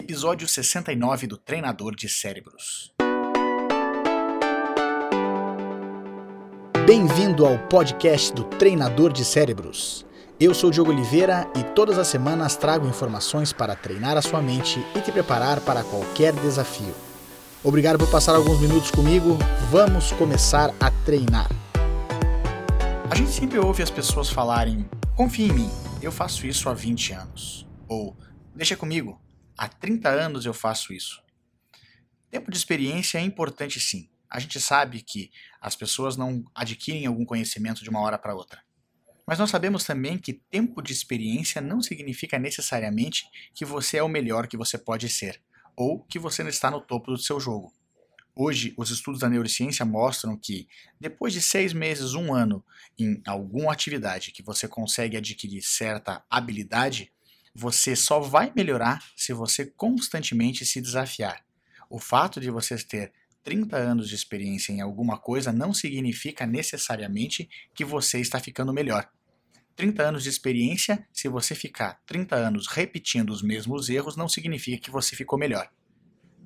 [0.00, 2.90] Episódio 69 do Treinador de Cérebros.
[6.86, 10.06] Bem-vindo ao podcast do Treinador de Cérebros.
[10.40, 14.82] Eu sou Diogo Oliveira e todas as semanas trago informações para treinar a sua mente
[14.96, 16.94] e te preparar para qualquer desafio.
[17.62, 19.36] Obrigado por passar alguns minutos comigo.
[19.70, 21.50] Vamos começar a treinar.
[23.10, 25.70] A gente sempre ouve as pessoas falarem: confie em mim,
[26.00, 27.66] eu faço isso há 20 anos.
[27.86, 28.16] Ou
[28.54, 29.20] deixa comigo,
[29.60, 31.22] há 30 anos eu faço isso.
[32.30, 34.08] Tempo de experiência é importante sim.
[34.30, 38.62] A gente sabe que as pessoas não adquirem algum conhecimento de uma hora para outra.
[39.26, 44.08] Mas nós sabemos também que tempo de experiência não significa necessariamente que você é o
[44.08, 45.42] melhor que você pode ser,
[45.76, 47.70] ou que você não está no topo do seu jogo.
[48.34, 50.66] Hoje, os estudos da neurociência mostram que,
[50.98, 52.64] depois de seis meses, um ano,
[52.98, 57.12] em alguma atividade que você consegue adquirir certa habilidade,
[57.54, 61.44] você só vai melhorar se você constantemente se desafiar.
[61.88, 67.48] O fato de você ter 30 anos de experiência em alguma coisa não significa necessariamente
[67.74, 69.10] que você está ficando melhor.
[69.76, 74.82] 30 anos de experiência, se você ficar 30 anos repetindo os mesmos erros, não significa
[74.82, 75.70] que você ficou melhor.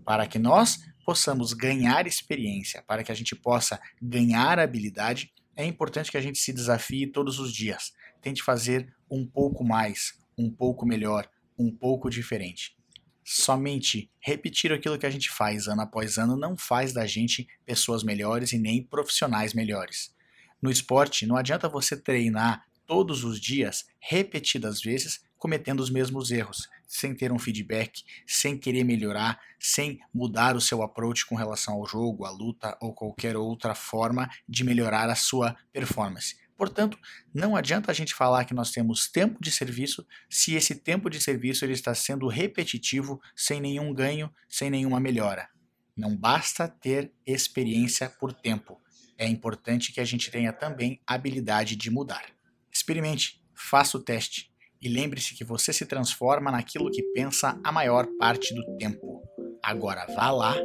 [0.04, 6.10] Para que nós possamos ganhar experiência, para que a gente possa ganhar habilidade, é importante
[6.10, 7.92] que a gente se desafie todos os dias.
[8.22, 12.76] Tente fazer um pouco mais, um pouco melhor, um pouco diferente.
[13.24, 18.02] Somente repetir aquilo que a gente faz ano após ano não faz da gente pessoas
[18.02, 20.14] melhores e nem profissionais melhores.
[20.60, 26.68] No esporte, não adianta você treinar todos os dias, repetidas vezes, cometendo os mesmos erros,
[26.86, 31.86] sem ter um feedback, sem querer melhorar, sem mudar o seu approach com relação ao
[31.86, 36.36] jogo, à luta ou qualquer outra forma de melhorar a sua performance.
[36.56, 36.98] Portanto,
[37.32, 41.20] não adianta a gente falar que nós temos tempo de serviço se esse tempo de
[41.20, 45.48] serviço ele está sendo repetitivo, sem nenhum ganho, sem nenhuma melhora.
[45.96, 48.80] Não basta ter experiência por tempo.
[49.16, 52.24] É importante que a gente tenha também habilidade de mudar.
[52.72, 54.52] Experimente, faça o teste
[54.82, 59.22] e lembre-se que você se transforma naquilo que pensa a maior parte do tempo.
[59.62, 60.56] Agora vá lá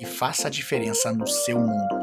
[0.00, 2.01] e faça a diferença no seu mundo.